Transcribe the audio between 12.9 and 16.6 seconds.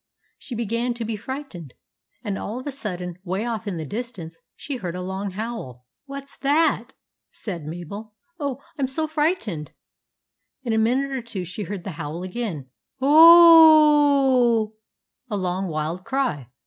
—"O o o w!"— a long, wild cry.